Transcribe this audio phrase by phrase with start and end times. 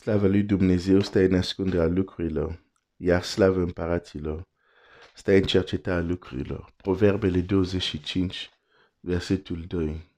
[0.00, 2.62] Slavă lui Dumnezeu stă în ascunderea lucrurilor,
[2.96, 4.48] iar slavă împăraților
[5.14, 6.72] stă în cercetarea lucrurilor.
[6.76, 8.50] Proverbele 25,
[9.00, 10.10] versetul 2.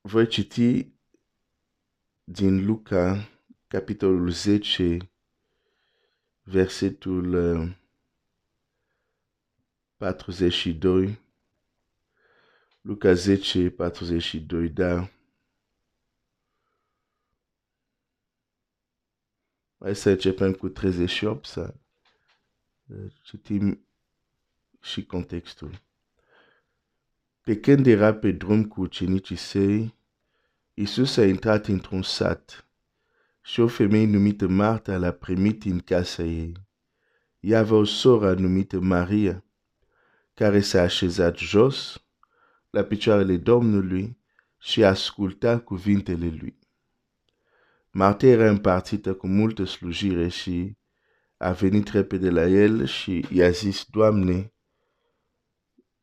[0.00, 0.92] Voi citi
[2.24, 3.28] din Luca,
[3.66, 4.96] capitolul 10,
[6.42, 7.76] versetul
[9.96, 11.20] 42.
[12.80, 15.10] Luca 10, 42, da.
[19.78, 21.74] Hai să începem cu 38, să
[23.22, 23.86] citim
[24.80, 25.82] și contextul.
[27.40, 29.94] Pe când era pe drum cu ucenicii săi,
[30.74, 32.68] Isus a intrat într-un sat
[33.42, 36.52] și o femeie numită Marta l-a primit în casa ei.
[37.40, 39.44] Ea avea o soră numită Maria,
[40.34, 42.04] care s-a așezat jos
[42.70, 44.18] la picioarele Domnului
[44.58, 46.58] și asculta cuvintele lui.
[47.96, 50.76] Marta era împărțită cu multă slujire și
[51.36, 54.52] a venit repede la el și i-a zis, Doamne,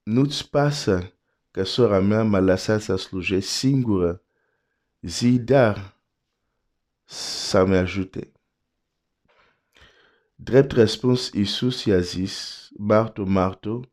[0.03, 1.13] nu-ți pasă
[1.51, 4.23] că sora mea m-a lăsat să slujesc singură,
[5.01, 5.97] zi dar
[7.03, 8.31] să-mi ajute.
[10.35, 13.91] Drept răspuns, Iisus i-a zis, Marto, Marto,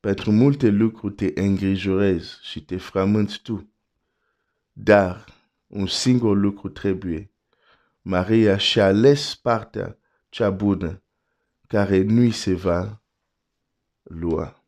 [0.00, 3.72] pentru multe lucruri te îngrijorezi și te frămânți tu,
[4.72, 5.40] dar
[5.72, 7.30] un singur lucru trebuie.
[8.02, 11.02] Maria și-a ales partea cea bună,
[11.66, 13.02] care nu-i se va
[14.02, 14.64] lua.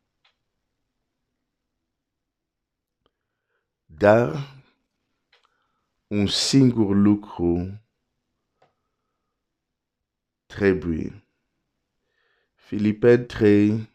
[3.86, 4.32] Dar
[6.06, 7.80] un singur lucru
[10.46, 11.26] trebuie.
[12.54, 13.88] Filipeni 3,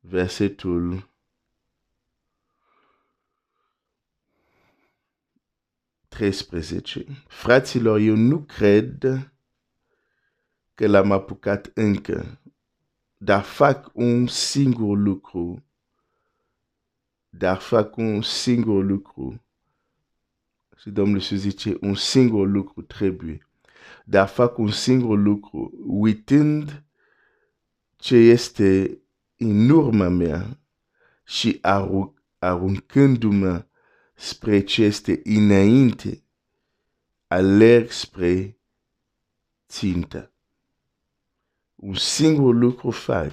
[0.00, 1.07] versetul
[6.18, 7.04] 13.
[7.26, 8.98] Fraților, eu nu cred
[10.74, 12.40] că l-am apucat încă,
[13.16, 15.64] dar fac un singur lucru,
[17.28, 19.42] dar fac un singur lucru.
[20.76, 23.48] Și Domnul Iisus zice, un singur lucru trebuie,
[24.04, 26.84] dar fac un singur lucru, uitând
[27.96, 29.00] ce este
[29.36, 30.58] în urma mea
[31.24, 31.60] și
[32.38, 33.66] aruncându-mă
[34.20, 36.22] spre ce este înainte,
[37.26, 38.58] alerg spre
[39.68, 40.32] țintă.
[41.74, 43.32] Un singur lucru fac.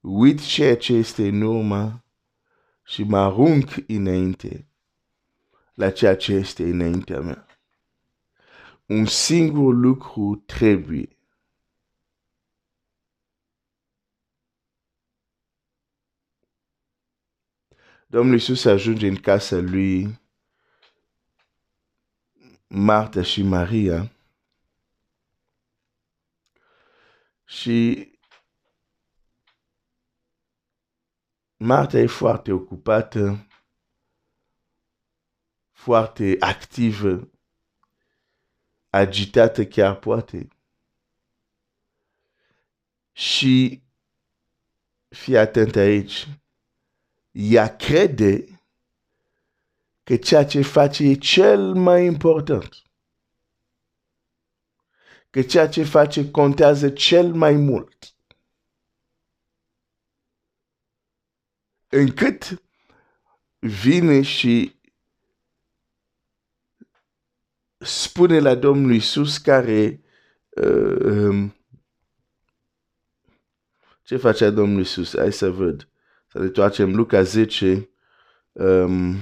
[0.00, 2.04] Uit ceea ce este în urmă
[2.84, 4.66] și mă arunc înainte
[5.74, 7.46] la ceea ce este înaintea mea.
[8.86, 11.16] Un singur lucru trebuie.
[18.12, 20.20] Domnul Iisus ajunge în casa lui
[22.66, 24.12] Marta și Maria
[27.44, 28.08] și
[31.56, 33.46] Marta e foarte ocupată,
[35.70, 37.30] foarte activă,
[38.90, 40.48] agitată chiar poate.
[43.12, 43.82] Și
[45.08, 46.28] fii atent aici
[47.32, 48.60] ea crede
[50.04, 52.82] că ceea ce face e cel mai important.
[55.30, 58.14] Că ceea ce face contează cel mai mult.
[61.88, 62.62] Încât
[63.58, 64.80] vine și
[67.78, 70.00] spune la Domnul Isus care
[70.50, 71.54] uh, um,
[74.02, 75.16] ce face Domnul Isus?
[75.16, 75.91] Hai să văd.
[76.32, 77.88] Să ne întoarcem Luca 10,
[78.52, 79.16] um,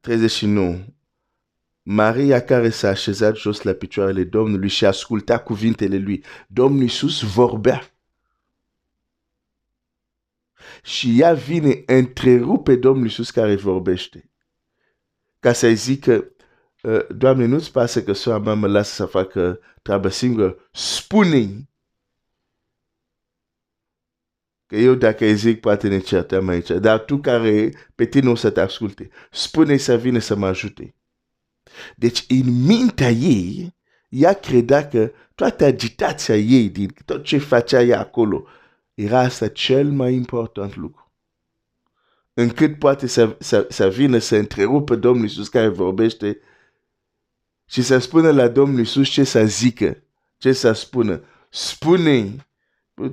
[0.00, 0.78] 39.
[1.82, 6.24] Maria care s-a așezat jos la picioarele Domnului și asculta cuvintele lui.
[6.48, 7.94] Domnul Iisus vorbea.
[10.82, 14.30] Și ea vine întrerupe Domnul Iisus care vorbește.
[15.40, 16.32] Ca să-i zică,
[16.82, 20.56] uh, Doamne, nu-ți pasă că soa mea mă lasă să facă treabă singură?
[20.72, 21.70] Spune-i
[24.72, 26.70] Că eu dacă îi zic, poate ne certăm aici.
[26.70, 30.94] Dar tu care pe tine o să te asculte, spune să vină să mă ajute.
[31.96, 33.74] Deci în mintea ei,
[34.08, 38.46] ea credea că toată agitația ei, din tot ce facea ea acolo,
[38.94, 41.12] era asta cel mai important lucru.
[42.34, 46.38] Încât poate să, să, să vină să întrerupă Domnul Iisus care vorbește
[47.68, 50.02] și să spună la Domnul Iisus ce să zică,
[50.36, 51.24] ce să spună.
[51.48, 52.46] Spune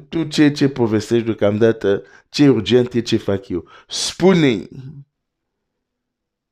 [0.10, 3.68] tu ce ce povestești deocamdată, ce urgent e ce fac eu.
[3.88, 4.68] spune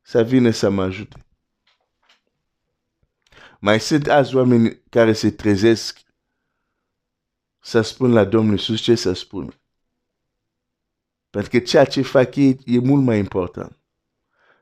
[0.02, 1.26] să vină să mă ajute.
[3.60, 6.00] Mai sunt azi oameni care se trezesc
[7.60, 9.60] să spun la Domnul Iisus ce să spun.
[11.30, 13.78] Pentru că ceea ce fac ei e mult mai important.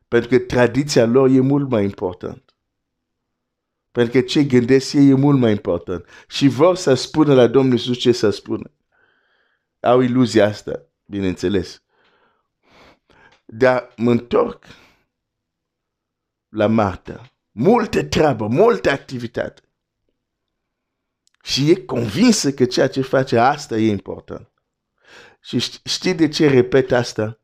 [0.07, 2.44] Pentru că tradiția lor e mult mai important.
[3.95, 6.05] Pentru că ce gândesc ei e mult mai important.
[6.27, 8.71] Și vor să spună la Domnul Iisus ce să spună.
[9.79, 11.81] Au iluzia asta, bineînțeles.
[13.45, 14.65] Dar mă întorc
[16.49, 17.31] la Marta.
[17.51, 19.61] Multă treabă, multă activitate.
[21.43, 24.51] Și e convinsă că ceea ce face asta e important.
[25.41, 27.39] Și știi de ce repet asta?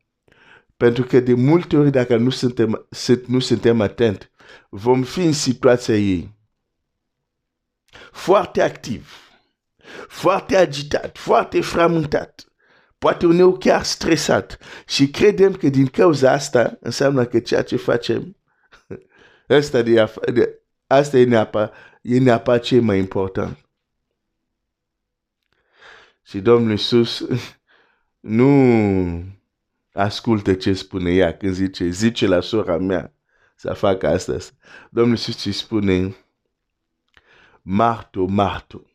[0.76, 2.88] Pentru că de multe ori, dacă nu suntem,
[3.26, 4.30] nu suntem atenți,
[4.70, 6.40] vom fi în situația ei.
[8.12, 9.16] Foarte activ,
[10.08, 12.44] foarte agitat, foarte frământat,
[12.98, 14.58] poate uneori chiar stresat.
[14.86, 18.36] Și credem că din cauza asta înseamnă că ceea ce facem,
[19.48, 23.58] asta, de, de, asta e neapărat, e neapărat ce e mai important.
[26.22, 27.26] Și Domnul Iisus
[28.20, 28.52] nu
[29.92, 33.12] ascultă ce spune ea când zice, zice la sora mea
[33.56, 34.36] să facă asta.
[34.90, 36.16] Domnul Iisus îi spune,
[37.62, 38.86] Marto, Marto,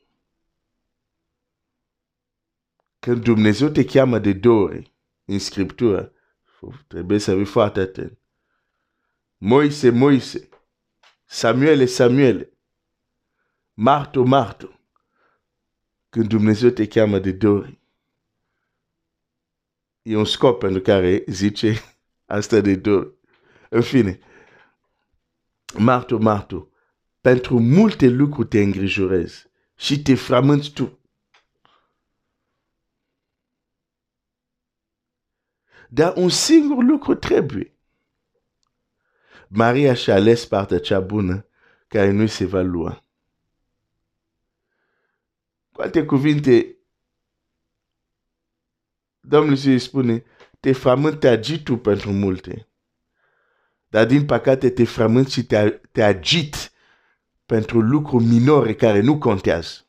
[2.99, 4.93] când Dumnezeu te cheamă de două ori
[5.25, 6.11] în Scriptură,
[6.87, 8.19] trebuie să fii foarte atent.
[9.37, 10.49] Moise, Moise,
[11.25, 12.51] Samuel, Samuel,
[13.73, 14.79] Marto, Marto,
[16.09, 17.79] când Dumnezeu te cheamă de două ori,
[20.01, 21.73] e un scop pentru care zice
[22.25, 23.13] asta de două
[23.69, 24.19] În fine,
[25.77, 26.66] Marto, Marto,
[27.27, 30.99] pentru multe lucruri te îngrijorezi și te frămânți tu.
[35.89, 37.73] Dar un singur lucru trebuie.
[39.47, 41.45] Maria și-a ales partea cea bună
[41.87, 43.03] care nu se va lua.
[45.71, 46.77] Cu alte cuvinte,
[49.19, 50.23] Domnul îi spune,
[50.59, 52.67] te frămânți, te tu pentru multe.
[53.87, 56.75] Dar din păcate te frămânți și te, te agit
[57.47, 59.85] pentru lucruri minore care nu contează.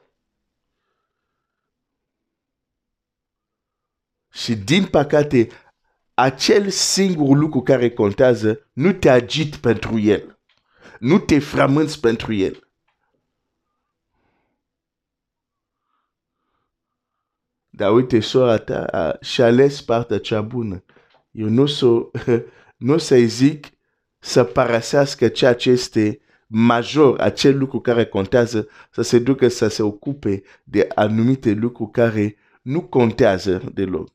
[4.32, 5.48] Și din păcate,
[6.14, 10.38] acel singur lucru care contează, nu te agit pentru el.
[11.00, 12.68] Nu te frămânți pentru el.
[17.68, 20.84] Dar uite, sora ta a, și ales partea cea bună.
[21.30, 21.86] Eu nu o să,
[22.86, 23.66] nu o să zic
[24.18, 29.82] să parasească ceea ce este major, acel lucru care contează, să se ducă să se
[29.82, 34.12] ocupe de anumite lucruri care nu contează deloc.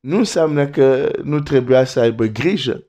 [0.00, 2.86] Nu înseamnă că nu trebuia să aibă grijă,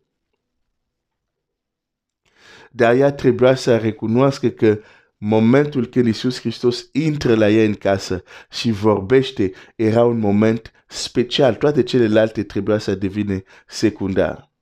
[2.71, 4.79] dar ea trebuia să recunoască că
[5.17, 11.55] momentul când Iisus Hristos intră la ea în casă și vorbește era un moment special.
[11.55, 14.52] Toate celelalte trebuia să devină secundar.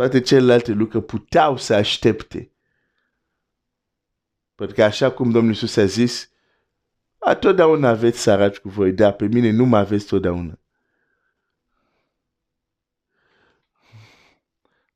[0.00, 2.50] Toate celelalte lucruri puteau să aștepte.
[4.54, 6.30] Pentru că așa cum Domnul Iisus a zis,
[7.18, 10.58] a totdeauna aveți săraci cu voi, dar pe mine nu mă aveți totdeauna.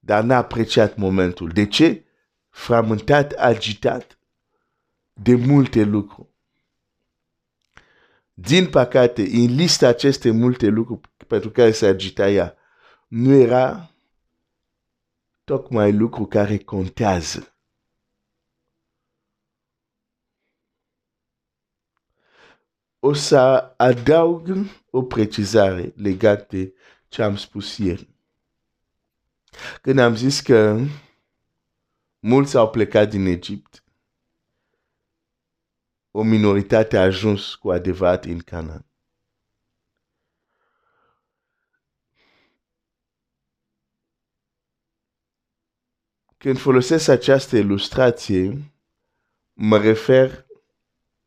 [0.01, 1.49] Dar n-a apreciat momentul.
[1.49, 2.05] De ce?
[2.49, 4.19] frământat, agitat
[5.13, 6.29] de multe lucruri.
[8.35, 12.57] Din păcate, în lista aceste multe lucruri pentru care se agita ea,
[13.09, 13.89] nu era
[15.45, 17.55] tocmai lucru care contează.
[22.99, 24.49] O să adaug
[24.91, 26.75] o precizare legată de
[27.09, 28.09] ce am spus ieri.
[29.81, 30.79] Când am zis că
[32.27, 33.85] Mulți au plecat din Egipt.
[36.11, 38.87] O minoritate a ajuns cu adevărat în Canaan.
[46.45, 48.73] Când folosesc această ilustrație,
[49.53, 50.47] mă refer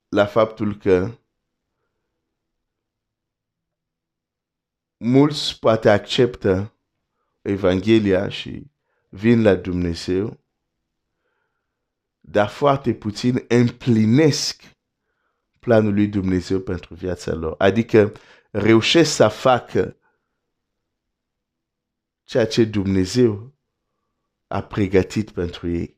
[0.10, 1.18] la faptul că
[4.98, 6.74] mulți poate acceptă
[7.42, 8.64] Evanghelia și
[9.10, 10.40] vin la Dumnezeu,
[12.20, 14.62] dar foarte puțin împlinesc
[15.60, 17.56] planul lui Dumnezeu pentru viața lor.
[17.58, 18.12] Adică
[18.52, 19.98] reușesc să facă
[22.24, 23.57] ceea ce Dumnezeu
[24.48, 25.98] a pregătit pentru ei.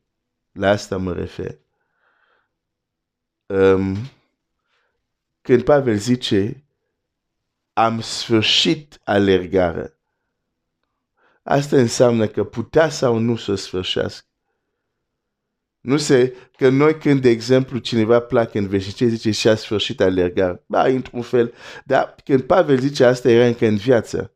[0.52, 1.58] La asta mă refer.
[3.46, 3.96] um,
[5.42, 6.64] când Pavel zice,
[7.72, 9.94] am sfârșit alergarea.
[11.42, 14.26] Asta înseamnă că putea sau nu să sfârșească.
[15.80, 20.62] Nu se, că noi când, de exemplu, cineva pleacă în veșnicie, zice și-a sfârșit alergarea.
[20.66, 21.54] Ba, într-un fel.
[21.84, 24.34] Dar când Pavel zice asta era încă în viață,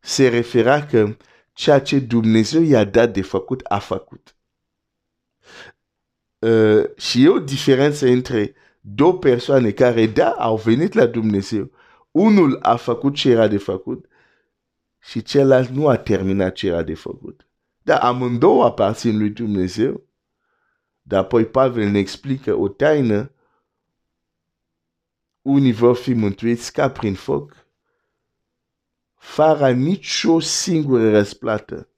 [0.00, 1.16] se refera că
[1.58, 4.36] ceea ce Dumnezeu i-a dat de făcut, a făcut.
[6.38, 11.70] Uh, și e o diferență între două persoane care, da, au venit la Dumnezeu.
[12.10, 14.06] Unul a făcut ce era de făcut
[14.98, 17.46] și celălalt nu a terminat ce era de făcut.
[17.82, 20.02] Dar amândouă aparțin lui Dumnezeu.
[21.02, 23.32] Dar apoi Pavel ne explică o taină.
[25.42, 27.67] Unii vor fi mântuiți ca prin foc,
[29.18, 31.88] fără nicio singură răsplată.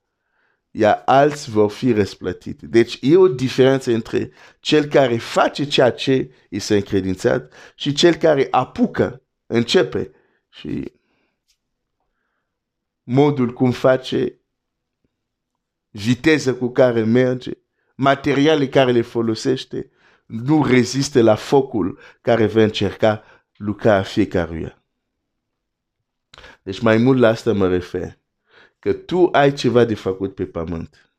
[0.71, 2.67] Iar alți vor fi răsplătiți.
[2.67, 8.49] Deci e o diferență între cel care face ceea ce este încredințat și cel care
[8.51, 10.11] apucă, începe
[10.49, 10.93] și
[13.03, 14.41] modul cum face,
[15.91, 17.51] viteza cu care merge,
[17.95, 19.91] materiale care le folosește,
[20.27, 23.23] nu rezistă la focul care va încerca
[23.57, 24.80] lucra fiecăruia.
[26.63, 28.19] Deci mai mult la asta mă refer.
[28.79, 31.13] Că tu ai ceva de făcut pe pământ.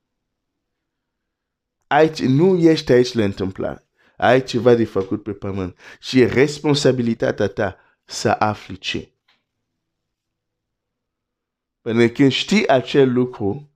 [1.87, 3.85] Ai, nu ești aici la întâmplare.
[4.17, 5.77] Ai ceva de făcut pe pământ.
[5.99, 9.11] Și e responsabilitatea ta să afli ce.
[11.81, 13.69] Pentru că când știi acel lucru,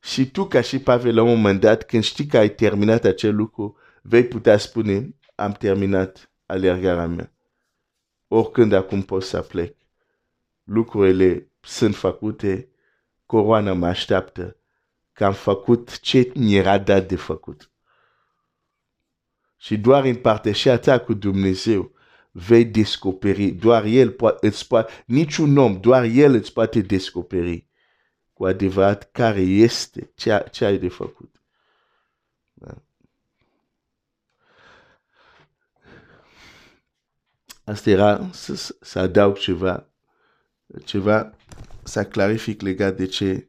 [0.00, 3.34] și tu ca și Pavel la un moment dat, când știi că ai terminat acel
[3.34, 7.32] lucru, vei putea spune, am terminat alergarea mea.
[8.28, 9.76] Oricând acum pot să plec.
[10.64, 12.68] Lucrurile sunt făcute,
[13.26, 14.56] coroana mă așteaptă,
[15.12, 17.70] că am făcut ce mi era dat de făcut.
[19.56, 21.92] Și doar în parteșia ta cu Dumnezeu
[22.30, 27.66] vei descoperi, doar El poate, îți poate, niciun om, doar El îți poate descoperi
[28.32, 31.42] cu adevărat care este ce, ce ai de făcut.
[32.52, 32.74] Da.
[37.64, 39.88] Asta era să, să adaug ceva,
[40.84, 41.36] ceva
[41.82, 43.48] să clarific legat de ce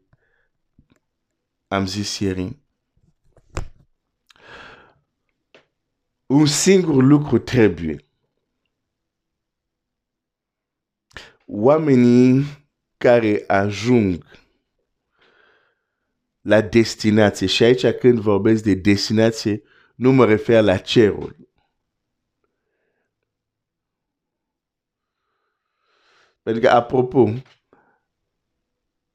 [1.67, 2.60] am zis ieri.
[6.25, 8.03] Un singur lucru trebuie.
[11.45, 12.43] Oamenii
[12.98, 14.25] care ajung
[16.41, 17.48] la destinație.
[17.48, 19.63] Și aici când vorbesc de destinație,
[19.95, 21.44] nu mă refer la cerul.
[26.45, 27.33] Pentru că, apropo,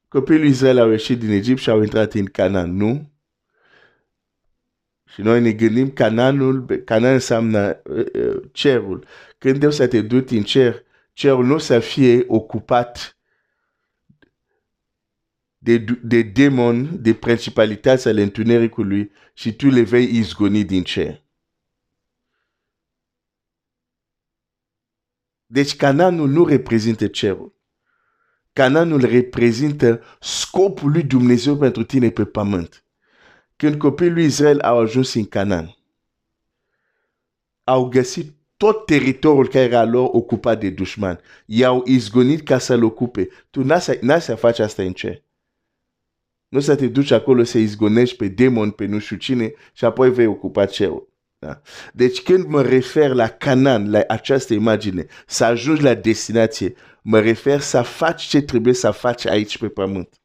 [0.07, 3.11] copiii lui Israel au ieșit din Egipt și au intrat în Canaan, nu?
[5.05, 9.05] Și noi ne gândim, Canaanul, Canaan înseamnă uh, uh, cerul.
[9.37, 10.83] Când eu să te duci în cer,
[11.13, 13.17] cerul nu să fie ocupat
[15.57, 21.23] de, de demoni, de principalități ale întunericului și tu le vei izgoni din cer.
[25.53, 27.53] Deci Cananul nu reprezintă cerul.
[28.53, 32.85] Cananul reprezintă scopul lui Dumnezeu pentru tine pe pământ.
[33.55, 35.77] Când copiii lui Israel au ajuns în Canaan,
[37.63, 41.19] au găsit tot teritoriul care era lor ocupat de dușman.
[41.45, 43.27] I-au izgonit ca să-l ocupe.
[43.49, 43.63] Tu
[44.01, 45.23] n-ai să faci asta în cer.
[46.47, 50.13] Nu să te duci acolo să izgonești pe demon, pe nu știu cine și apoi
[50.13, 51.10] vei ocupa cerul.
[51.41, 51.61] Da?
[51.93, 57.59] Deci când mă refer la Canaan, la această imagine, să ajungi la destinație, mă refer
[57.59, 60.21] să faci ce trebuie să faci aici pe pământ.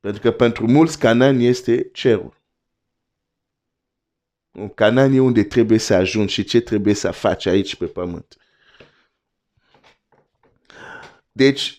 [0.00, 2.40] Pentru că pentru mulți Canaan este cerul.
[4.50, 8.36] În Canaan e unde trebuie să ajungi și ce trebuie să faci aici pe pământ.
[11.32, 11.76] Deci,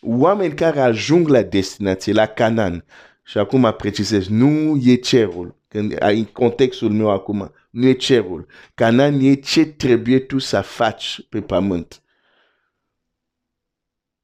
[0.00, 2.84] oameni care ajung la destinație, la Canaan,
[3.24, 8.46] și acum precizez, nu e cerul, când, în contextul meu acum, nu e cerul.
[8.74, 12.02] Canaan e ce trebuie tu să faci pe pământ.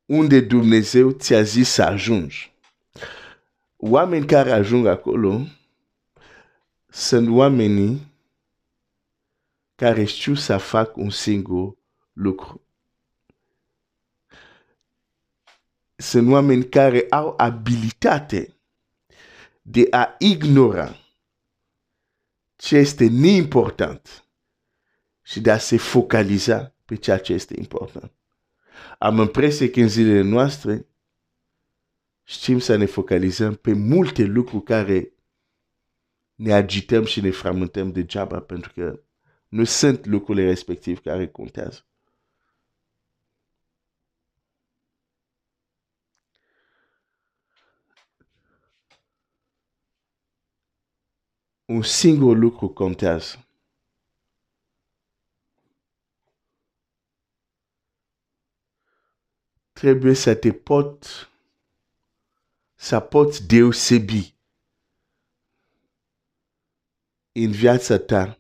[0.05, 2.55] Unde Dumnezeu ți-a zis să ajungi.
[3.77, 5.41] Oameni care ajung acolo,
[6.89, 8.15] sunt oamenii
[9.75, 11.77] care știu să fac un singur
[12.13, 12.66] lucru.
[15.97, 18.57] Sunt oameni care au abilitate
[19.63, 20.97] de a ignora
[22.57, 24.29] ce este neimportant
[25.23, 28.13] și de a se focaliza pe ceea ce este important.
[28.99, 30.87] Am impresia că în zilele noastre
[32.25, 35.13] știm să ne focalizăm pe multe lucruri care
[36.35, 39.01] ne agităm și ne frământăm degeaba pentru că
[39.49, 41.86] nu sunt lucrurile respective care contează.
[51.67, 53.47] Un singur lucru contează.
[59.73, 61.05] Trebuie să te pot,
[62.75, 64.35] să poți deosebi
[67.33, 68.39] în viața ta,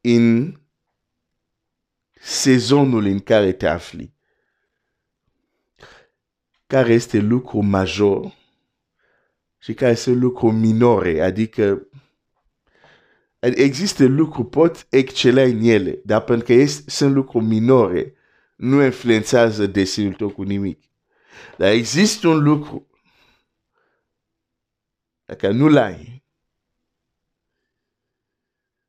[0.00, 0.58] în
[2.20, 4.12] sezonul în care te afli.
[6.66, 8.34] Care este lucru major
[9.58, 11.88] și care este lucru minore, adică
[13.40, 18.14] există lucruri, pot excela în ele, dar pentru că este, sunt lucruri minore,
[18.56, 20.82] nu influențează destinul tău cu nimic.
[21.56, 22.86] Dar există un lucru,
[25.24, 26.24] dacă nu l-ai,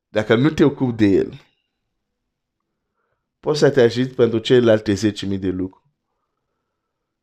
[0.09, 1.41] dacă nu te ocupi de el,
[3.39, 5.87] poți să te agiți pentru celelalte 10.000 de lucruri.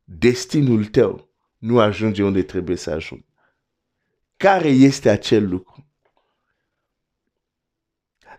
[0.03, 3.25] Destinul tău nu ajunge unde trebuie să ajungă.
[4.37, 5.86] Care este acel lucru?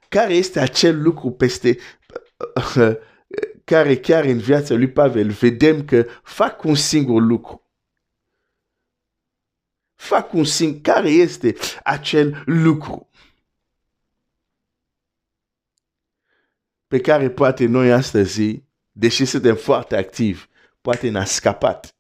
[0.09, 1.79] Care este acel lucru peste
[3.65, 7.63] care chiar în viața lui Pavel vedem că fac un singur lucru.
[9.95, 13.09] Fac un singur, care este acel lucru?
[16.89, 18.63] pe care poate noi astăzi,
[18.93, 20.45] deși suntem foarte activi,
[20.81, 21.97] poate ne-a scăpat.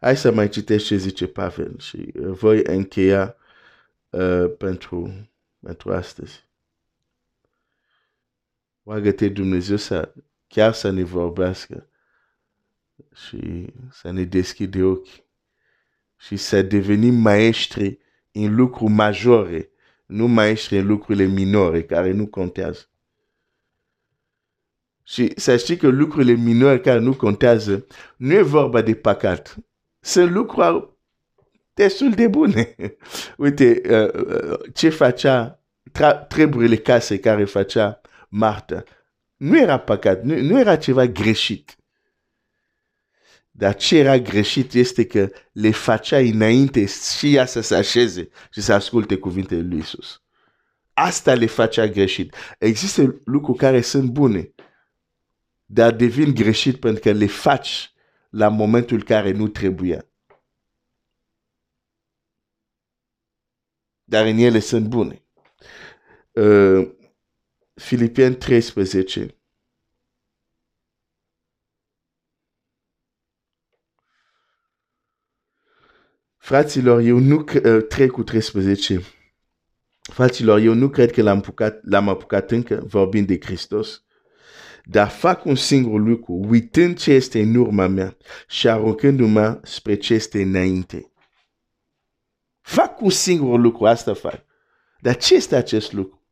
[0.00, 3.36] Hai să mai citesc ce zice Pavel și uh, voi încheia
[4.10, 5.28] uh, pentru,
[5.66, 6.44] pentru astăzi.
[8.82, 10.14] Oagă-te Dumnezeu să
[10.46, 11.88] chiar să ne vorbească
[13.14, 15.24] și să ne deschide ochii
[16.16, 17.98] și să devenim maestri
[18.32, 19.70] în lucruri majore
[20.06, 22.88] nu mai ești în lucrurile minore care nu contează.
[25.02, 29.56] Și să știi că lucrurile minore care nu contează, nu e vorba de păcat.
[30.00, 30.95] Sunt lucruri
[31.76, 32.74] destul de bune.
[33.36, 35.60] Uite, uh, uh, ce facea,
[36.28, 38.82] treburile case care facea Marta,
[39.36, 41.76] nu era păcat, nu, nu era ceva greșit.
[43.50, 46.86] Dar ce era greșit este că le facea înainte
[47.18, 50.22] și ea să se așeze și să asculte cuvintele lui Isus.
[50.92, 52.34] Asta le facea greșit.
[52.58, 54.54] Există lucruri care sunt bune,
[55.64, 57.92] dar devin greșit pentru că le faci
[58.30, 60.06] la momentul care nu trebuia.
[64.08, 65.22] Dar în ele sunt bune.
[66.32, 66.90] Uh,
[67.74, 69.36] Filipieni 13
[76.36, 79.02] Fraților, eu nu uh, trec cu 13.
[80.00, 84.04] Fraților, eu nu cred că l-am apucat, l-am apucat încă vorbind de Hristos.
[84.84, 88.16] Dar fac un singur lucru, uitând ce este în urma mea
[88.48, 91.10] și aruncându-mă spre ce este înainte.
[92.66, 94.44] Fac un singur lucru, asta fac.
[95.00, 96.22] Dar ce este acest lucru?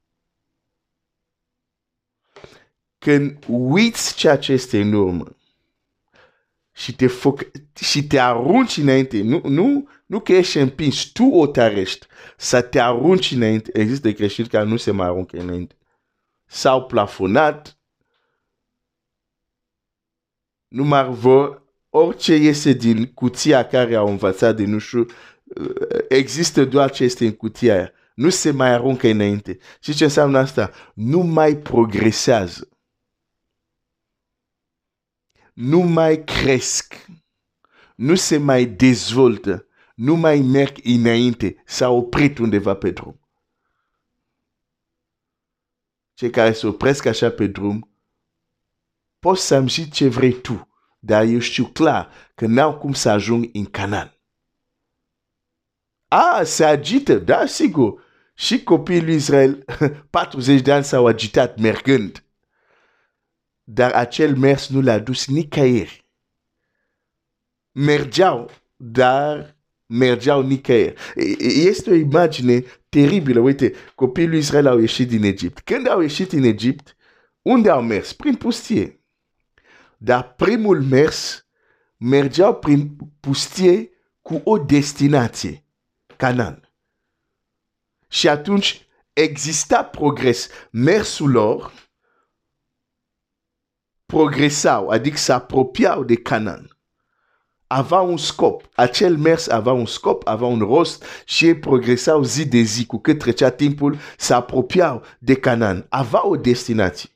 [2.98, 5.36] Când uiți ceea ce este în urmă
[6.72, 11.46] și te, foc- și te arunci înainte, nu, nu, nu că ești împins, tu o
[11.46, 13.78] tarești să te arunci înainte.
[13.80, 15.76] Există creștini care nu se mai aruncă înainte.
[16.44, 17.78] S-au plafonat,
[20.68, 25.06] nu mai vor orice iese din cutia care au învățat de nu știu,
[26.08, 27.92] există doar ce este în cutia aia.
[28.14, 29.58] Nu se mai aruncă înainte.
[29.80, 30.70] Și ce înseamnă asta?
[30.94, 32.68] Nu mai progresează.
[35.52, 37.06] Nu mai cresc.
[37.94, 43.20] Nu se mai dezvoltă nu mai merg înainte, s-a oprit undeva pe drum.
[46.14, 47.90] Cei care se opresc așa pe drum,
[49.18, 53.50] poți să-mi zici ce vrei tu, dar eu știu clar că n-au cum să ajung
[53.52, 54.13] în Canaan.
[56.14, 58.02] A, se agită, da, sigur.
[58.34, 59.64] Și copiii lui Israel,
[60.10, 62.24] 40 de ani s-au agitat mergând.
[63.64, 66.06] Dar acel mers nu l-a dus nicăieri.
[67.72, 70.94] Mergeau, dar mergeau nicăieri.
[71.38, 73.40] Este o imagine teribilă.
[73.40, 75.60] Uite, copiii lui Israel au ieșit din Egipt.
[75.60, 76.96] Când au ieșit din Egipt,
[77.42, 78.12] unde au mers?
[78.12, 79.00] Prin pustie.
[79.96, 81.46] Dar primul mers,
[81.96, 83.90] mergeau prin pustie
[84.22, 85.63] cu o destinație,
[86.16, 86.68] Canaan.
[88.08, 90.48] Și atunci exista progres.
[90.70, 91.72] Mersul lor
[94.06, 96.74] progresau, adică se apropiau de Canaan
[97.74, 98.68] avea un scop.
[98.74, 102.86] Acel mers avea un scop, avea un rost și ei progresau zi de zi.
[102.86, 105.86] Cu cât trecea timpul, se apropiau de Canaan.
[105.88, 107.08] Avea o destinație.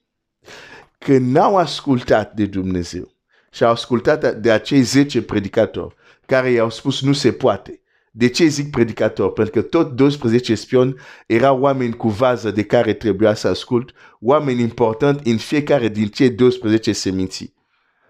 [0.98, 3.08] Când n-au ascultat de Dumnezeu
[3.50, 5.94] și au ascultat de acei 10 predicatori
[6.26, 7.80] care i-au spus nu se poate,
[8.18, 9.32] de ce zic predicator?
[9.32, 10.94] Pentru că tot 12 spioni
[11.26, 16.30] erau oameni cu vază de care trebuia să ascult, oameni importanti în fiecare din cei
[16.30, 17.54] 12 seminții.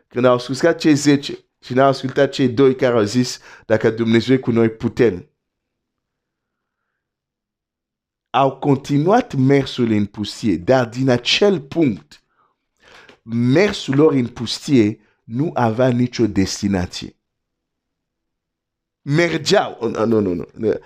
[0.09, 4.35] Când au ascultat cei 10 și n-au ascultat cei doi care au zis, dacă Dumnezeu
[4.35, 5.31] e cu noi, putem.
[8.31, 12.23] Au continuat mersul în pustie, dar din acel punct,
[13.23, 17.18] mersul lor în pustie nu avea nicio destinație
[19.09, 19.91] mergeau.
[19.91, 20.47] Nu, nu, nu.
[20.55, 20.81] nu.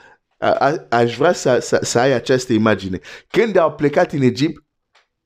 [0.89, 3.01] Aș vrea să, să, să ai această imagine.
[3.29, 4.65] Când au plecat în Egipt,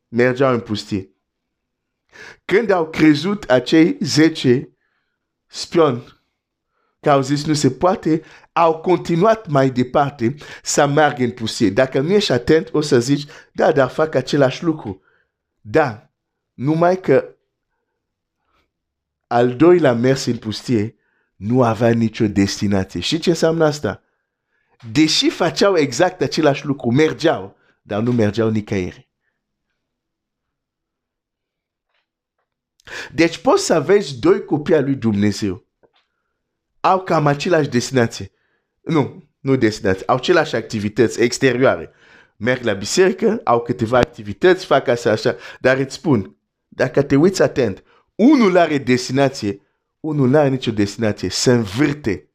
[0.09, 1.11] mergeau în pustie.
[2.45, 4.71] Când au crezut acei 10
[5.47, 6.15] spioni
[7.01, 11.71] care au zis nu se poate, au continuat mai departe să meargă în pustie.
[11.71, 15.03] Dacă nu ești atent, o să zici, da, dar fac același lucru.
[15.61, 16.11] Da,
[16.55, 17.35] numai că
[19.27, 20.96] al doilea mers în pustie
[21.37, 23.01] nu avea nicio destinație.
[23.01, 24.03] Și ce înseamnă asta?
[24.93, 29.09] Deși făceau exact același lucru, mergeau, dar nu mergeau nicăieri.
[33.13, 35.67] Deci poți să vezi doi copii al lui Dumnezeu.
[36.81, 38.31] Au cam același destinație.
[38.81, 40.07] Nu, nu destinație.
[40.07, 41.91] Au aceleași activități exterioare.
[42.37, 45.37] Merg la biserică, au câteva activități, fac asta așa.
[45.61, 46.37] Dar îți spun,
[46.69, 47.83] dacă te uiți atent,
[48.15, 49.61] unul are destinație,
[50.07, 52.31] unul nu are nicio destinație, se învârte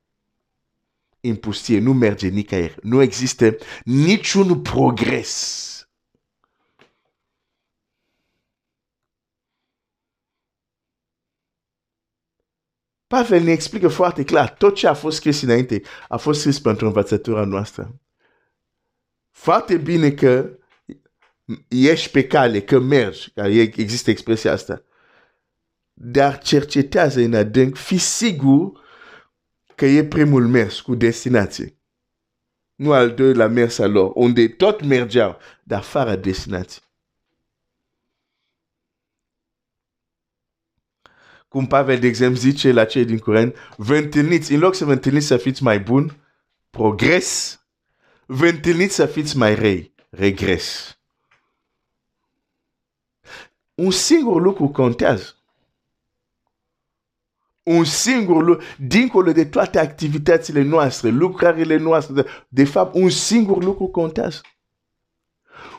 [1.22, 2.78] în pustie, nu merge nicăieri.
[2.82, 5.70] Nu există niciun progres.
[13.08, 16.86] Pavel ne explică foarte clar, tot ce a fost scris înainte a fost scris pentru
[16.86, 18.00] învățătura noastră.
[19.30, 20.58] Foarte bine că
[21.68, 24.84] ești pe cale, că mergi, că există expresia asta
[26.04, 28.72] dar cercetează în adânc, fi sigur
[29.76, 31.76] că e primul mers cu destinație.
[32.76, 36.82] Nu al doilea mers lor, unde tot mergeau, dar fără destinație.
[41.48, 44.92] Cum Pavel, de exemplu, zice la cei din curent, vă întâlniți, în loc să vă
[44.92, 46.16] întâlniți să fiți mai bun,
[46.70, 47.62] progres,
[48.26, 50.98] vă întâlniți să fiți mai rei, regres.
[53.74, 55.36] Un singur lucru contează
[57.64, 63.64] un singur lucru, dincolo de toate activitățile noastre, lucrările noastre, de, de fapt, un singur
[63.64, 64.42] lucru contează.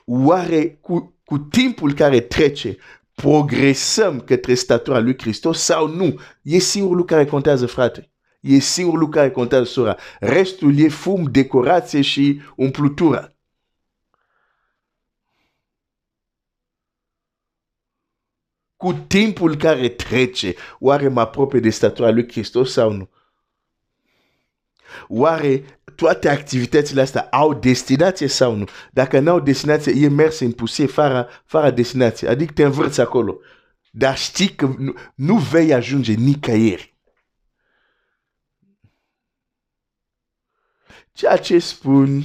[0.04, 2.76] Oare cu, cu timpul care trece,
[3.14, 6.20] progresăm către statura lui Hristos sau nu?
[6.42, 8.10] E singurul lucru care contează, frate.
[8.40, 9.96] E singurul lucru care contează, sora.
[10.20, 13.31] Restul e fum, decorație și umplutură.
[18.82, 23.08] Cu timpul care trece, oare mă apropie de statura lui Hristos sau nu?
[25.08, 28.64] Oare toate activitățile astea au destinație sau nu?
[28.92, 32.28] Dacă nu au destinație, e mers în pusie fără, fără destinație.
[32.28, 33.38] Adică te învârți acolo.
[33.90, 36.96] Dar știi că nu, nu vei ajunge nicăieri.
[41.12, 42.22] Ceea ce spun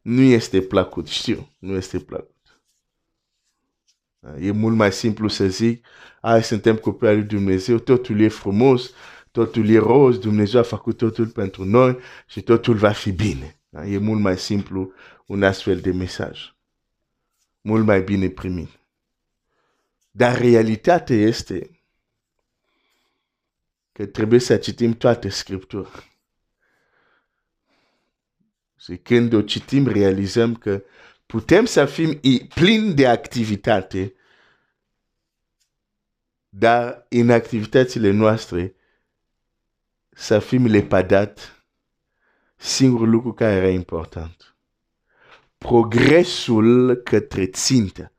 [0.00, 2.33] nu este plăcut, știu, nu este plăcut.
[4.38, 5.86] E mult mai simplu să zic,
[6.20, 8.92] hai, suntem copii al lui Dumnezeu, totul e frumos,
[9.30, 13.60] totul e roz, Dumnezeu a făcut totul pentru noi și totul va fi bine.
[13.86, 14.92] E mult mai simplu
[15.26, 16.54] un astfel de mesaj.
[17.60, 18.68] Mult mai bine primit.
[20.10, 21.80] Dar realitatea este
[23.92, 25.90] că trebuie să citim toate Scriptura.
[28.80, 30.82] Și când o citim, realizăm că
[31.26, 32.20] putem să fim
[32.54, 34.14] plini de activitate,
[36.48, 38.74] dar în activitățile noastre
[40.10, 41.64] să fim lepadat
[42.56, 44.56] singurul lucru care era important.
[45.58, 48.12] Progresul către țintă.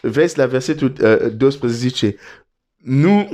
[0.00, 2.16] Vezi la versetul uh, 12 zice,
[2.76, 3.30] nu,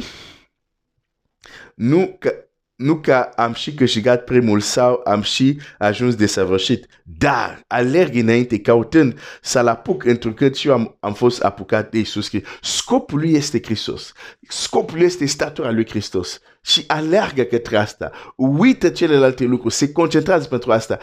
[1.74, 2.47] nu că
[2.78, 8.60] nu că am și câștigat primul sau am și ajuns de săvârșit, dar alerg înainte
[8.60, 12.50] cautând să-l apuc întrucât și eu am, am fost apucat de Iisus Hristos.
[12.60, 14.12] Scopul lui este Hristos.
[14.48, 16.40] Scopul lui este statura lui Hristos.
[16.60, 18.10] Și alergă către asta.
[18.36, 19.74] Uită celelalte lucruri.
[19.74, 20.98] Se concentrează pentru asta.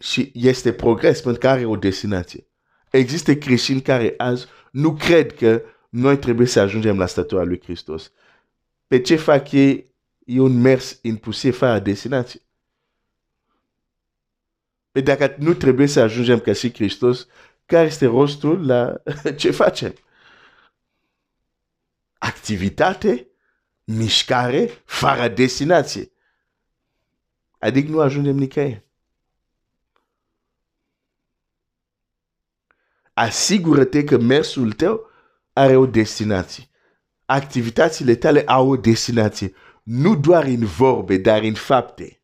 [0.00, 2.46] Și este progres pentru că are o destinație.
[2.90, 8.12] Există creștini care azi nu cred că noi trebuie să ajungem la statura lui Hristos.
[8.86, 9.89] Pe ce fac ei
[10.32, 12.40] e un mers impulsiv fără destinație.
[14.90, 17.26] Pe dacă nu trebuie să ajungem ca și Hristos,
[17.66, 19.02] care este rostul la
[19.38, 19.94] ce facem?
[22.18, 23.28] Activitate,
[23.84, 26.10] mișcare, fără destinație.
[27.58, 28.84] Adică nu ajungem nicăieri.
[33.12, 35.10] Asigură-te că mersul tău
[35.52, 36.68] are o destinație.
[37.24, 39.54] Activitățile tale au o destinație.
[39.82, 42.22] Nu doar în vorbe, dar în fapte.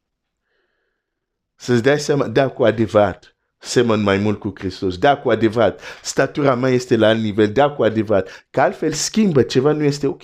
[1.54, 6.54] Să-ți dai seama, da, cu adevărat, semăn mai mult cu Hristos, da, cu adevărat, statura
[6.54, 10.22] mea este la alt nivel, da, cu adevărat, că altfel schimbă, ceva nu este ok.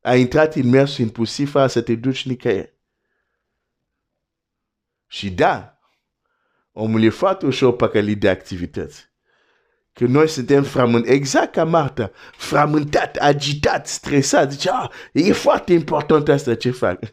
[0.00, 2.76] A intrat în mersul impulsiv să te duci nicăieri.
[5.06, 5.78] Și da,
[6.72, 9.07] omul e foarte ușor păcălit de activități.
[9.98, 14.52] Că noi suntem frământați, exact ca Marta, frământat, agitat, stresat.
[14.52, 16.98] Zice, ah, e foarte important asta ce fac.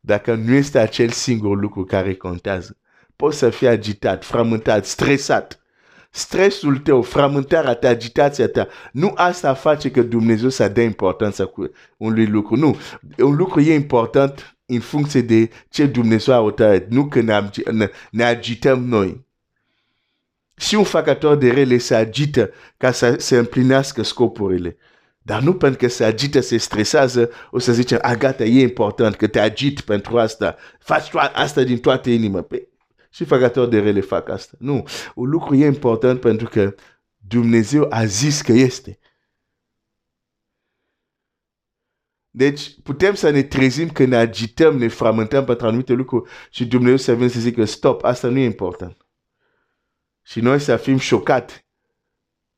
[0.00, 2.78] Dacă nu este acel singur lucru care contează,
[3.16, 5.60] poți să fii agitat, frământat, stresat.
[6.10, 11.70] Stresul tău, frământarea ta, agitația ta, nu asta face că Dumnezeu să dea importanța cu
[11.96, 12.56] unui lucru.
[12.56, 12.76] Nu,
[13.18, 18.24] un lucru e important în funcție de ce Dumnezeu a hotărât, nu că ne, ne
[18.24, 19.25] agităm noi.
[20.56, 24.76] Și un făcător de rele se agită ca să se împlinească scopurile.
[25.22, 29.16] Dar nu pentru că se agită, se stresează, o să zicem, a, gata, e important
[29.16, 32.42] că te agit pentru asta, faci asta din toată inima.
[32.42, 32.68] Păi,
[33.10, 34.56] și făcător de rele fac asta.
[34.58, 36.74] Nu, un lucru e important pentru că
[37.16, 38.98] Dumnezeu a zis că este.
[42.30, 46.96] Deci putem să ne trezim că ne agităm, ne frământăm pentru anumite lucruri și Dumnezeu
[46.96, 49.05] să vină să zică stop, asta nu e important.
[50.26, 51.64] Și noi să fim șocați,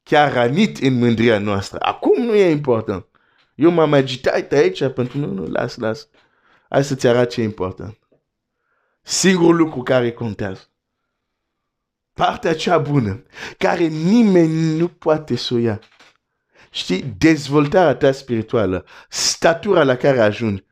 [0.03, 1.79] chiar ranit în mândria noastră.
[1.81, 3.07] Acum nu e important.
[3.55, 6.09] Eu m-am agitat aici pentru nu, nu, las, las.
[6.69, 7.99] Hai să-ți arăt ce e important.
[9.03, 10.71] Singurul lucru care contează.
[12.13, 13.23] Partea cea bună,
[13.59, 15.81] care nimeni nu poate să o ia
[16.71, 20.65] știi, dezvoltarea ta spirituală, statura la care ajungi,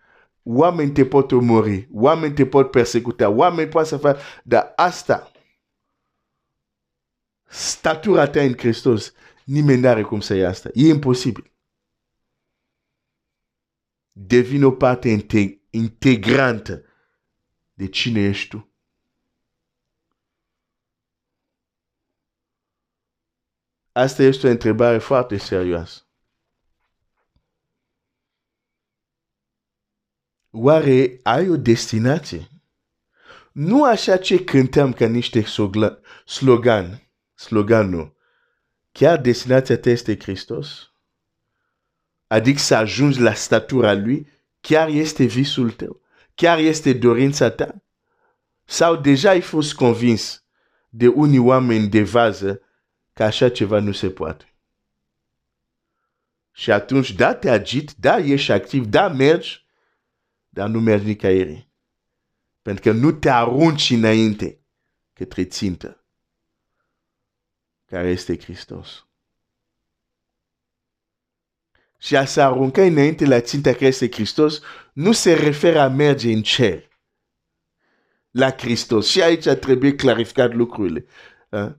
[0.43, 5.31] oameni te pot omori, oameni te pot persecuta, oameni pot să facă, dar asta,
[7.49, 9.13] statura ta în Hristos,
[9.45, 10.69] nimeni n-are cum să ia asta.
[10.75, 11.53] E imposibil.
[14.13, 16.85] Devine o parte integ integrantă
[17.75, 18.71] de cine ești tu.
[23.93, 26.01] Asta este o întrebare foarte serioasă.
[30.51, 32.49] Oare ai o destinație?
[33.53, 35.45] Nu așa ce cântăm ca niște
[36.25, 37.06] slogan,
[37.37, 38.17] sloganul.
[38.93, 40.91] Chiar destinația ta este Hristos?
[42.27, 44.31] Adică să ajungi la statura Lui?
[44.61, 46.01] Chiar este visul tău?
[46.35, 47.83] Chiar este dorința ta?
[48.65, 50.45] Sau deja ai fost convins
[50.89, 52.61] de unii oameni de vază
[53.13, 54.55] că așa ceva nu se poate.
[56.53, 59.67] Și atunci, da, te agit, da, ești activ, da, mergi,
[60.49, 61.69] dar nu mergi nicăieri.
[62.63, 64.61] Pentru că nu te arunci înainte
[65.13, 66.05] către țintă,
[67.87, 69.07] care este Hristos.
[71.99, 74.61] Și a se arunca înainte la ținta care este Hristos
[74.93, 76.89] nu se referă a merge în cer.
[78.31, 79.09] La Hristos.
[79.09, 81.07] Și aici trebuie clarificat lucrurile.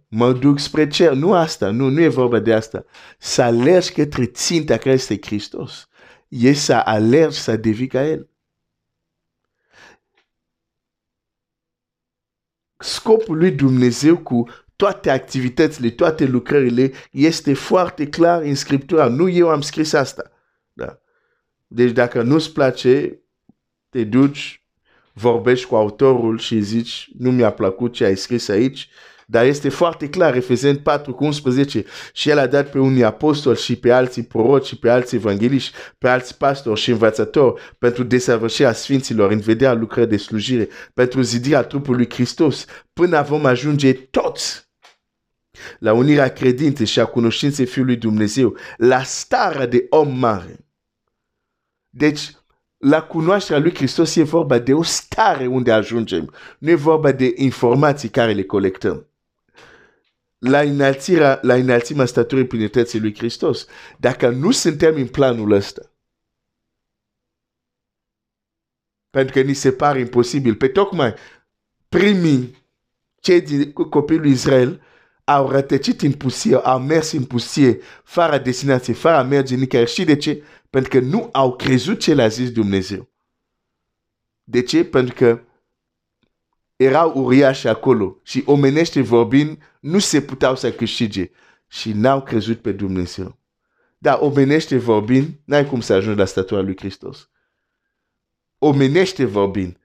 [0.08, 1.14] Mă duc spre cer.
[1.14, 2.86] Nu asta, nu, nu e vorba de asta.
[3.18, 5.88] Să alergi către ținta care este Hristos.
[6.28, 8.30] E să alergi să devii ca El.
[12.78, 19.08] Scopul lui Dumnezeu cu toate activitățile, toate lucrările, este foarte clar în Scriptura.
[19.08, 20.32] Nu eu am scris asta.
[20.74, 21.00] Da.
[21.68, 23.22] Deci dacă nu-ți place,
[23.90, 24.68] te duci,
[25.14, 28.90] vorbești cu autorul și zici, nu mi-a plăcut ce ai scris aici,
[29.30, 33.58] dar este foarte clar, Efeseni 4 cu 11, și el a dat pe unii apostoli
[33.58, 38.74] și pe alții proroci și pe alții evangeliști, pe alții pastori și învățători pentru desăvârșirea
[38.74, 44.67] Sfinților în vederea lucrării de slujire, pentru zidirea trupului Hristos, până vom ajunge toți
[45.80, 50.66] la unirea credinței și a cunoștinței Fiului Dumnezeu, la starea de om mare.
[51.90, 52.32] Deci,
[52.78, 57.34] la cunoașterea lui Hristos e vorba de o stare unde ajungem, nu e vorba de
[57.36, 59.08] informații care le colectăm
[60.38, 63.68] la înălțirea, la înălțimea staturii plinătății lui Hristos.
[63.98, 65.92] Dacă nu suntem în planul ăsta,
[69.10, 71.14] pentru că ni se pare imposibil, pe tocmai
[71.90, 72.66] primii,
[73.20, 74.82] cei din copilul Israel,
[75.30, 79.92] au rătăcit în pustie, au mers în pustie, fără destinație, fără a merge nicăieri.
[79.92, 80.44] Și de ce?
[80.70, 83.10] Pentru că nu au crezut ce le-a zis Dumnezeu.
[84.44, 84.86] De ce?
[84.86, 85.42] Pentru că
[86.76, 91.30] erau uriași acolo și omenește vorbind, nu se puteau să câștige
[91.68, 93.40] și n-au crezut pe Dumnezeu.
[93.98, 97.30] Dar omenește vorbind, n-ai cum să ajungi la statura lui Hristos.
[98.58, 99.78] Omenește vorbind.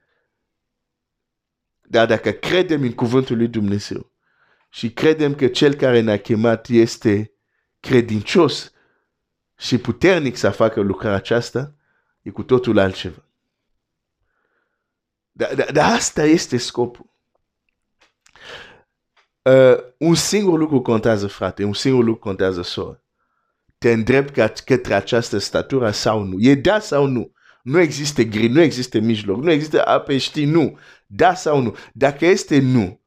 [1.81, 4.12] Dar dacă credem în cuvântul lui Dumnezeu
[4.73, 7.33] și credem că cel care ne-a chemat este
[7.79, 8.71] credincios
[9.57, 11.75] și puternic să facă lucrarea aceasta,
[12.21, 13.25] e cu totul altceva.
[15.31, 17.13] Dar da, da asta este scopul.
[19.41, 23.03] Uh, un singur lucru contează, frate, un singur lucru contează, soră.
[23.77, 26.35] Te îndrept către această statură sau nu.
[26.39, 27.31] E da sau nu.
[27.63, 30.77] Nu există gri, nu există mijloc, nu există ape, știi, nu.
[31.07, 31.75] Da sau nu.
[31.93, 33.02] Dacă este nu,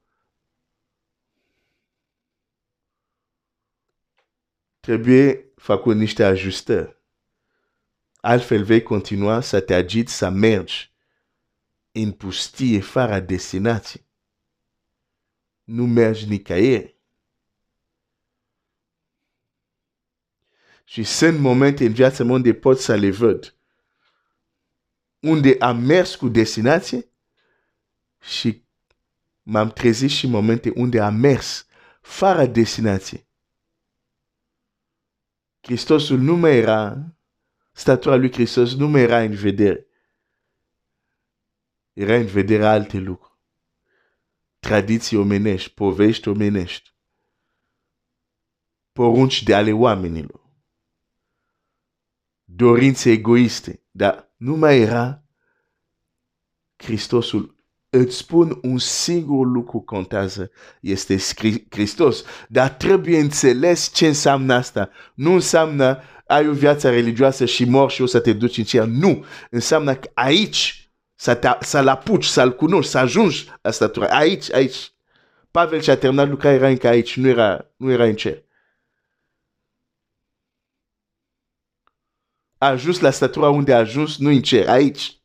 [4.86, 6.96] trebuie făcut niște ajustări.
[8.20, 10.92] Altfel vei continua să te agiți, să mergi
[11.92, 14.06] în pustie fără destinație.
[15.64, 16.96] Nu mergi nicăieri.
[20.84, 23.54] Și sunt momente în viața mea unde pot să le văd.
[25.20, 27.08] Unde am mers cu destinație
[28.20, 28.64] și
[29.42, 31.66] m-am trezit și momente unde am mers
[32.00, 33.25] fără destinație.
[35.66, 37.16] Hristosul nu mai era,
[37.72, 39.86] statura lui Hristos nu mai era în vedere.
[41.92, 43.38] Era în vedere alte lucruri.
[44.58, 46.94] Tradiții omenești, povești omenești.
[48.92, 50.40] Porunci de ale oamenilor.
[52.44, 53.82] Dorințe egoiste.
[53.90, 55.24] Dar nu mai era
[56.76, 57.55] Hristosul.
[57.98, 60.50] Îți spun un singur lucru contează.
[60.80, 61.16] Este
[61.68, 62.24] Hristos.
[62.48, 64.90] Dar trebuie înțeles ce înseamnă asta.
[65.14, 68.84] Nu înseamnă ai o viață religioasă și mor și o să te duci în cer.
[68.84, 69.24] Nu.
[69.50, 74.06] Înseamnă că aici să, să-l apuci, să-l cunoști, să ajungi la statura.
[74.06, 74.92] Aici, aici.
[75.50, 78.44] Pavel și-a terminat lucrarea, era încă aici, nu era, nu era în cer.
[82.58, 85.20] A ajuns la statura unde a ajuns, nu în cer, aici.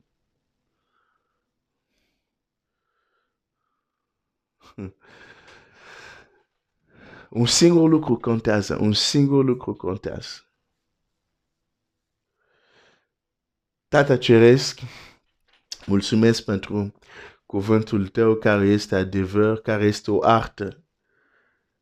[7.32, 10.46] Un singur lucru contează, un singur lucru contează.
[13.88, 14.80] Tata Ceresc,
[15.86, 16.94] Mulțumesc pentru
[17.46, 20.84] cuvântul tău care este adevăr, care este o artă,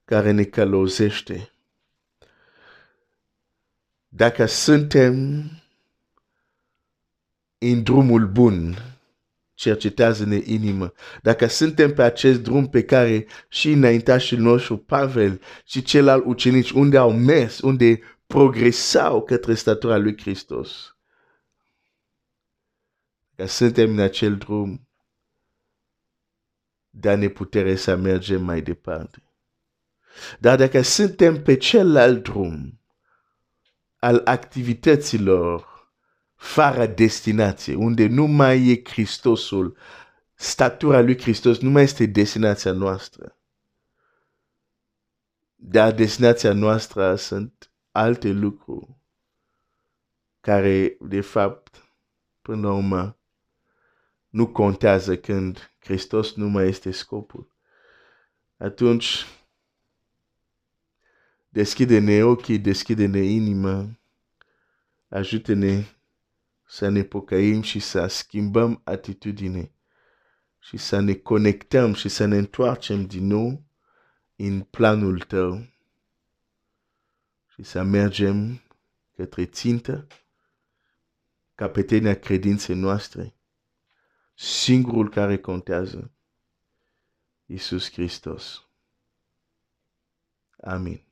[0.05, 1.51] care ne călăuzește.
[4.07, 5.43] Dacă suntem
[7.57, 8.75] în drumul bun,
[9.59, 10.93] cercetează-ne inimă.
[11.21, 16.97] Dacă suntem pe acest drum pe care și înaintașul nostru, Pavel și celălalt ucenici, unde
[16.97, 20.95] au mers, unde progresau către statura lui Hristos,
[23.35, 24.87] ca suntem în acel drum,
[26.89, 29.23] dă-ne putere să mergem mai departe.
[30.39, 32.79] Dar dacă suntem pe celălalt drum
[33.97, 35.78] al activităților
[36.39, 39.77] fără destinație, unde nu mai e Hristosul,
[40.35, 43.37] statura lui Hristos nu mai este destinația noastră.
[45.55, 48.87] Dar destinația noastră sunt alte lucruri
[50.41, 51.83] care, de fapt,
[52.41, 53.17] până la urmă,
[54.29, 57.51] nu contează când Hristos nu mai este scopul.
[58.57, 59.25] Atunci,
[61.49, 63.89] deschide-ne ochii, deschide-ne inima,
[65.09, 65.83] ajută-ne
[66.71, 69.71] să ne pocăim și să schimbăm atitudine
[70.59, 73.63] și să ne conectăm și să ne întoarcem din nou
[74.35, 75.67] în planul tău
[77.53, 78.61] și să mergem
[79.15, 80.07] către țintă,
[81.55, 83.33] capetenia credinței noastre
[84.33, 86.11] singurul care contează,
[87.45, 88.67] Iisus Hristos.
[90.61, 91.08] Amin.